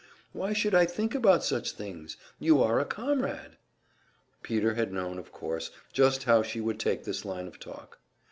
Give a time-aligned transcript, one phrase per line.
[0.33, 2.17] Why should I think about such things?
[2.39, 3.57] You are a comrade!"
[4.41, 7.99] Peter had known, of course, just how she would take this line of talk.